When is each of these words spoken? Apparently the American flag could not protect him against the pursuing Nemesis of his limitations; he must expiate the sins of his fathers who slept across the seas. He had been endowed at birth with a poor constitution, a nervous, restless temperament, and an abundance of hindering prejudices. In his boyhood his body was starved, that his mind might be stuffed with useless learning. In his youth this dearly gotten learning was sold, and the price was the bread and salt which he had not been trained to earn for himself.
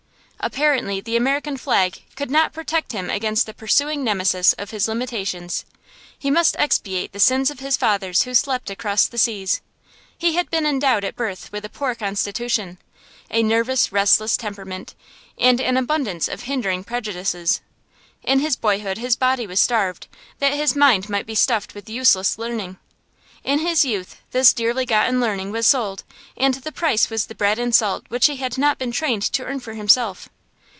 Apparently 0.43 0.99
the 0.99 1.15
American 1.15 1.55
flag 1.55 2.01
could 2.15 2.31
not 2.31 2.51
protect 2.51 2.93
him 2.93 3.11
against 3.11 3.45
the 3.45 3.53
pursuing 3.53 4.03
Nemesis 4.03 4.53
of 4.53 4.71
his 4.71 4.87
limitations; 4.87 5.65
he 6.17 6.31
must 6.31 6.55
expiate 6.57 7.11
the 7.11 7.19
sins 7.19 7.51
of 7.51 7.59
his 7.59 7.77
fathers 7.77 8.23
who 8.23 8.33
slept 8.33 8.71
across 8.71 9.05
the 9.05 9.19
seas. 9.19 9.61
He 10.17 10.33
had 10.33 10.49
been 10.49 10.65
endowed 10.65 11.03
at 11.03 11.15
birth 11.15 11.51
with 11.51 11.63
a 11.63 11.69
poor 11.69 11.93
constitution, 11.93 12.79
a 13.29 13.43
nervous, 13.43 13.91
restless 13.91 14.35
temperament, 14.35 14.95
and 15.37 15.61
an 15.61 15.77
abundance 15.77 16.27
of 16.27 16.41
hindering 16.41 16.83
prejudices. 16.83 17.61
In 18.23 18.39
his 18.39 18.55
boyhood 18.55 18.97
his 18.97 19.15
body 19.15 19.45
was 19.45 19.59
starved, 19.59 20.07
that 20.39 20.55
his 20.55 20.75
mind 20.75 21.07
might 21.07 21.27
be 21.27 21.35
stuffed 21.35 21.75
with 21.75 21.87
useless 21.87 22.39
learning. 22.39 22.77
In 23.43 23.57
his 23.57 23.83
youth 23.83 24.21
this 24.29 24.53
dearly 24.53 24.85
gotten 24.85 25.19
learning 25.19 25.49
was 25.51 25.65
sold, 25.65 26.03
and 26.37 26.53
the 26.53 26.71
price 26.71 27.09
was 27.09 27.25
the 27.25 27.33
bread 27.33 27.57
and 27.57 27.73
salt 27.73 28.05
which 28.07 28.27
he 28.27 28.35
had 28.35 28.55
not 28.55 28.77
been 28.77 28.91
trained 28.91 29.23
to 29.23 29.43
earn 29.45 29.59
for 29.59 29.73
himself. 29.73 30.29